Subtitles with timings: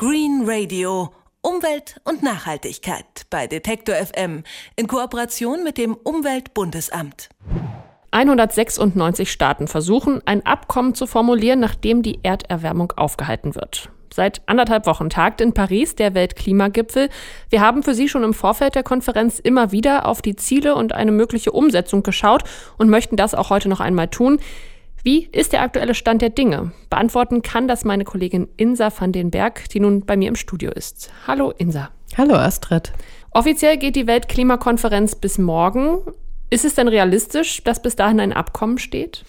[0.00, 1.10] Green Radio.
[1.42, 4.44] Umwelt und Nachhaltigkeit bei Detektor FM
[4.74, 7.28] in Kooperation mit dem Umweltbundesamt.
[8.10, 13.90] 196 Staaten versuchen, ein Abkommen zu formulieren, nachdem die Erderwärmung aufgehalten wird.
[14.10, 17.10] Seit anderthalb Wochen tagt in Paris der Weltklimagipfel.
[17.50, 20.94] Wir haben für Sie schon im Vorfeld der Konferenz immer wieder auf die Ziele und
[20.94, 22.44] eine mögliche Umsetzung geschaut
[22.78, 24.40] und möchten das auch heute noch einmal tun.
[25.02, 26.72] Wie ist der aktuelle Stand der Dinge?
[26.90, 30.70] Beantworten kann das meine Kollegin Insa van den Berg, die nun bei mir im Studio
[30.72, 31.10] ist.
[31.26, 31.88] Hallo Insa.
[32.18, 32.92] Hallo Astrid.
[33.30, 36.00] Offiziell geht die Weltklimakonferenz bis morgen.
[36.50, 39.24] Ist es denn realistisch, dass bis dahin ein Abkommen steht?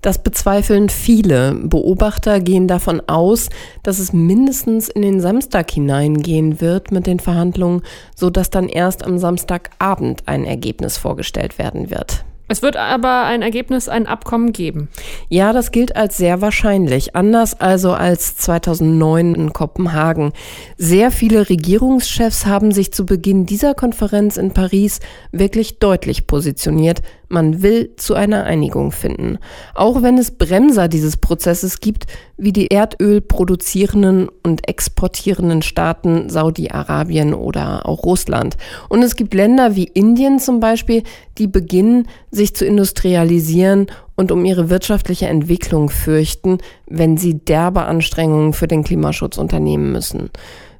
[0.00, 1.54] Das bezweifeln viele.
[1.54, 3.48] Beobachter gehen davon aus,
[3.82, 7.82] dass es mindestens in den Samstag hineingehen wird mit den Verhandlungen,
[8.14, 12.24] sodass dann erst am Samstagabend ein Ergebnis vorgestellt werden wird.
[12.48, 14.88] Es wird aber ein Ergebnis, ein Abkommen geben.
[15.28, 17.16] Ja, das gilt als sehr wahrscheinlich.
[17.16, 20.32] Anders also als 2009 in Kopenhagen.
[20.76, 25.00] Sehr viele Regierungschefs haben sich zu Beginn dieser Konferenz in Paris
[25.32, 27.02] wirklich deutlich positioniert.
[27.28, 29.38] Man will zu einer Einigung finden.
[29.74, 37.34] Auch wenn es Bremser dieses Prozesses gibt, wie die Erdöl produzierenden und exportierenden Staaten Saudi-Arabien
[37.34, 38.56] oder auch Russland.
[38.88, 41.02] Und es gibt Länder wie Indien zum Beispiel,
[41.38, 48.52] die beginnen, sich zu industrialisieren und um ihre wirtschaftliche Entwicklung fürchten, wenn sie derbe Anstrengungen
[48.52, 50.30] für den Klimaschutz unternehmen müssen.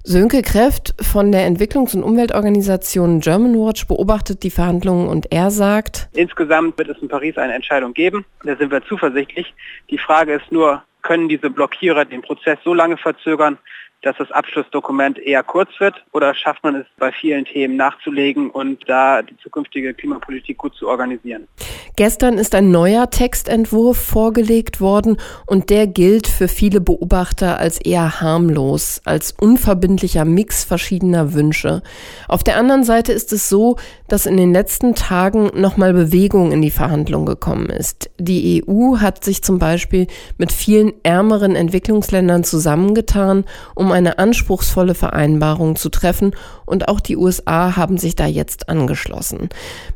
[0.04, 6.78] Sönke Kräft von der Entwicklungs- und Umweltorganisation Germanwatch beobachtet die Verhandlungen und er sagt, Insgesamt
[6.78, 8.24] wird es in Paris eine Entscheidung geben.
[8.44, 9.52] Da sind wir zuversichtlich.
[9.90, 13.58] Die Frage ist nur, können diese Blockierer den Prozess so lange verzögern,
[14.06, 18.88] dass das Abschlussdokument eher kurz wird oder schafft man es bei vielen Themen nachzulegen und
[18.88, 21.48] da die zukünftige Klimapolitik gut zu organisieren?
[21.96, 28.20] Gestern ist ein neuer Textentwurf vorgelegt worden und der gilt für viele Beobachter als eher
[28.20, 31.82] harmlos, als unverbindlicher Mix verschiedener Wünsche.
[32.28, 33.76] Auf der anderen Seite ist es so,
[34.08, 38.10] dass in den letzten Tagen nochmal Bewegung in die Verhandlungen gekommen ist.
[38.18, 40.06] Die EU hat sich zum Beispiel
[40.38, 43.44] mit vielen ärmeren Entwicklungsländern zusammengetan,
[43.74, 46.34] um eine anspruchsvolle Vereinbarung zu treffen
[46.66, 49.48] und auch die USA haben sich da jetzt angeschlossen.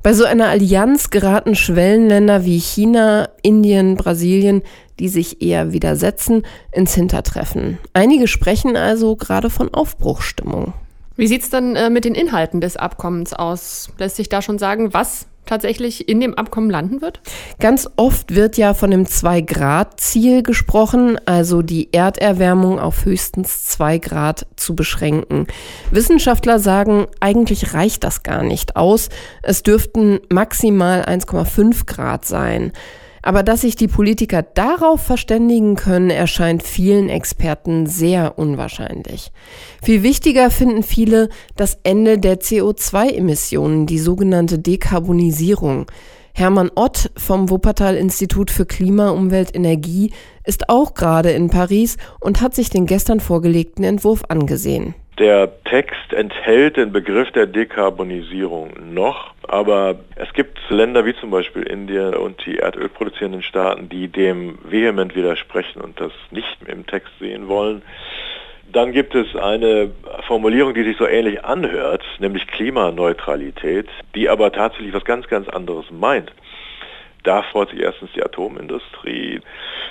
[0.03, 4.63] Bei so einer Allianz geraten Schwellenländer wie China, Indien, Brasilien,
[4.99, 7.79] die sich eher widersetzen, ins Hintertreffen.
[7.93, 10.73] Einige sprechen also gerade von Aufbruchstimmung.
[11.17, 13.91] Wie sieht es dann äh, mit den Inhalten des Abkommens aus?
[13.99, 17.21] Lässt sich da schon sagen, was tatsächlich in dem Abkommen landen wird?
[17.59, 24.47] Ganz oft wird ja von dem Zwei-Grad-Ziel gesprochen, also die Erderwärmung auf höchstens zwei Grad
[24.57, 25.47] zu beschränken.
[25.91, 29.09] Wissenschaftler sagen, eigentlich reicht das gar nicht aus.
[29.43, 32.73] Es dürften maximal 1,5 Grad sein.
[33.23, 39.31] Aber dass sich die Politiker darauf verständigen können, erscheint vielen Experten sehr unwahrscheinlich.
[39.83, 45.87] Viel wichtiger finden viele das Ende der CO2-Emissionen, die sogenannte Dekarbonisierung.
[46.33, 50.13] Hermann Ott vom Wuppertal Institut für Klima, Umwelt, Energie
[50.45, 54.95] ist auch gerade in Paris und hat sich den gestern vorgelegten Entwurf angesehen.
[55.21, 61.63] Der Text enthält den Begriff der Dekarbonisierung noch, aber es gibt Länder wie zum Beispiel
[61.63, 67.49] Indien und die erdölproduzierenden Staaten, die dem vehement widersprechen und das nicht im Text sehen
[67.49, 67.83] wollen.
[68.73, 69.91] Dann gibt es eine
[70.27, 75.85] Formulierung, die sich so ähnlich anhört, nämlich Klimaneutralität, die aber tatsächlich was ganz, ganz anderes
[75.91, 76.33] meint.
[77.23, 79.41] Da freut sich erstens die Atomindustrie.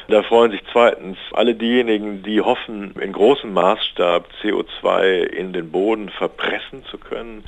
[0.08, 6.10] Da freuen sich zweitens alle diejenigen, die hoffen, in großem Maßstab CO2 in den Boden
[6.10, 7.44] verpressen zu können,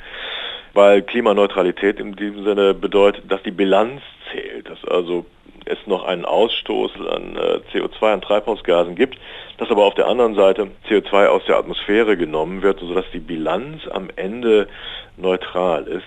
[0.72, 4.00] weil Klimaneutralität in diesem Sinne bedeutet, dass die Bilanz
[4.30, 5.26] zählt, dass also
[5.64, 9.18] es noch einen Ausstoß an äh, CO2, an Treibhausgasen gibt,
[9.58, 13.86] dass aber auf der anderen Seite CO2 aus der Atmosphäre genommen wird, sodass die Bilanz
[13.88, 14.68] am Ende
[15.16, 16.06] neutral ist.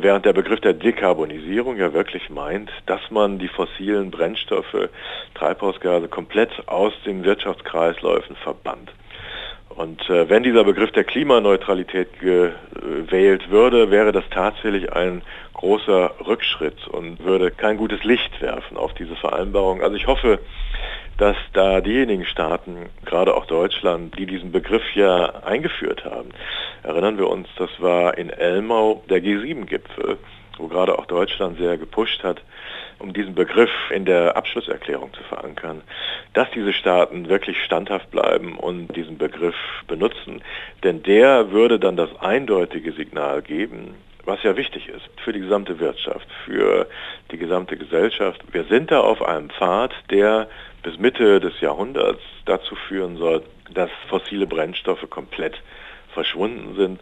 [0.00, 4.88] Während der Begriff der Dekarbonisierung ja wirklich meint, dass man die fossilen Brennstoffe,
[5.34, 8.92] Treibhausgase komplett aus den Wirtschaftskreisläufen verbannt.
[9.70, 15.22] Und äh, wenn dieser Begriff der Klimaneutralität gewählt würde, wäre das tatsächlich ein
[15.54, 19.82] großer Rückschritt und würde kein gutes Licht werfen auf diese Vereinbarung.
[19.82, 20.38] Also ich hoffe,
[21.16, 26.30] dass da diejenigen Staaten, gerade auch Deutschland, die diesen Begriff ja eingeführt haben,
[26.88, 30.18] erinnern wir uns, das war in Elmau der G7-Gipfel,
[30.56, 32.42] wo gerade auch Deutschland sehr gepusht hat,
[32.98, 35.82] um diesen Begriff in der Abschlusserklärung zu verankern,
[36.32, 39.54] dass diese Staaten wirklich standhaft bleiben und diesen Begriff
[39.86, 40.42] benutzen.
[40.82, 43.94] Denn der würde dann das eindeutige Signal geben,
[44.24, 46.88] was ja wichtig ist für die gesamte Wirtschaft, für
[47.30, 48.42] die gesamte Gesellschaft.
[48.50, 50.48] Wir sind da auf einem Pfad, der
[50.82, 53.42] bis Mitte des Jahrhunderts dazu führen soll,
[53.72, 55.60] dass fossile Brennstoffe komplett
[56.12, 57.00] verschwunden sind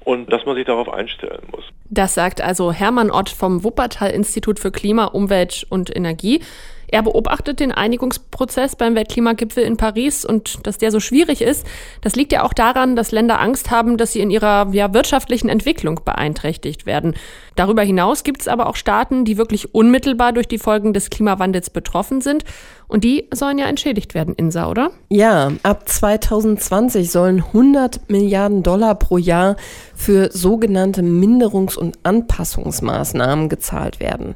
[0.00, 1.64] und dass man sich darauf einstellen muss.
[1.90, 6.40] Das sagt also Hermann Ott vom Wuppertal-Institut für Klima, Umwelt und Energie.
[6.90, 11.66] Er beobachtet den Einigungsprozess beim Weltklimagipfel in Paris und dass der so schwierig ist,
[12.00, 15.48] das liegt ja auch daran, dass Länder Angst haben, dass sie in ihrer ja, wirtschaftlichen
[15.48, 17.14] Entwicklung beeinträchtigt werden.
[17.56, 21.70] Darüber hinaus gibt es aber auch Staaten, die wirklich unmittelbar durch die Folgen des Klimawandels
[21.70, 22.44] betroffen sind
[22.88, 24.90] und die sollen ja entschädigt werden, Insa, oder?
[25.10, 29.56] Ja, ab 2020 sollen 100 Milliarden Dollar pro Jahr
[29.94, 34.34] für sogenannte Minderungs- und Anpassungsmaßnahmen gezahlt werden.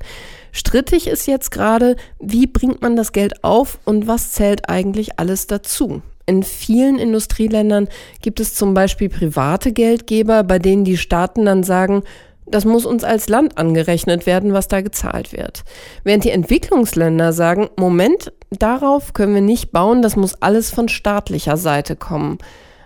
[0.52, 5.46] Strittig ist jetzt gerade, wie bringt man das Geld auf und was zählt eigentlich alles
[5.46, 6.02] dazu?
[6.26, 7.88] In vielen Industrieländern
[8.20, 12.02] gibt es zum Beispiel private Geldgeber, bei denen die Staaten dann sagen,
[12.46, 15.64] das muss uns als Land angerechnet werden, was da gezahlt wird.
[16.04, 21.56] Während die Entwicklungsländer sagen, Moment, darauf können wir nicht bauen, das muss alles von staatlicher
[21.56, 22.38] Seite kommen.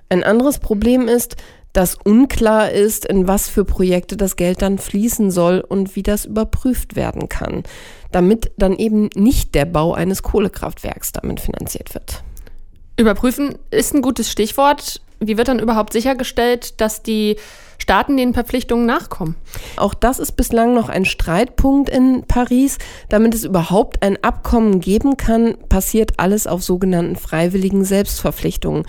[0.08, 1.36] Ein anderes Problem ist,
[1.76, 6.25] dass unklar ist, in was für Projekte das Geld dann fließen soll und wie das
[6.25, 7.64] überprüft werden kann,
[8.11, 12.23] damit dann eben nicht der Bau eines Kohlekraftwerks damit finanziert wird.
[12.96, 15.02] Überprüfen ist ein gutes Stichwort.
[15.20, 17.37] Wie wird dann überhaupt sichergestellt, dass die
[17.76, 19.37] Staaten den Verpflichtungen nachkommen?
[19.76, 22.78] Auch das ist bislang noch ein Streitpunkt in Paris.
[23.11, 28.87] Damit es überhaupt ein Abkommen geben kann, passiert alles auf sogenannten freiwilligen Selbstverpflichtungen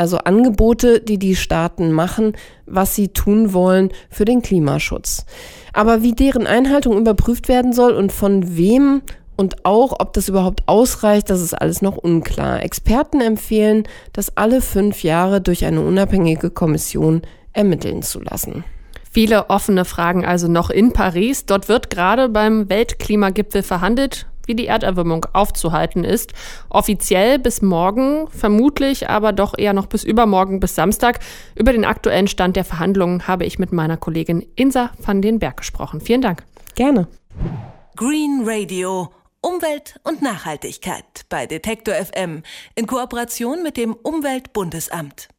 [0.00, 2.32] also Angebote, die die Staaten machen,
[2.64, 5.26] was sie tun wollen für den Klimaschutz.
[5.74, 9.02] Aber wie deren Einhaltung überprüft werden soll und von wem
[9.36, 12.62] und auch, ob das überhaupt ausreicht, das ist alles noch unklar.
[12.62, 17.20] Experten empfehlen, das alle fünf Jahre durch eine unabhängige Kommission
[17.52, 18.64] ermitteln zu lassen.
[19.10, 21.44] Viele offene Fragen also noch in Paris.
[21.44, 26.32] Dort wird gerade beim Weltklimagipfel verhandelt wie die Erderwärmung aufzuhalten ist.
[26.70, 31.20] Offiziell bis morgen, vermutlich aber doch eher noch bis übermorgen, bis Samstag.
[31.54, 35.58] Über den aktuellen Stand der Verhandlungen habe ich mit meiner Kollegin Insa van den Berg
[35.58, 36.00] gesprochen.
[36.00, 36.42] Vielen Dank.
[36.74, 37.06] Gerne.
[37.94, 39.10] Green Radio.
[39.40, 42.42] Umwelt und Nachhaltigkeit bei Detektor FM
[42.74, 45.30] in Kooperation mit dem Umweltbundesamt.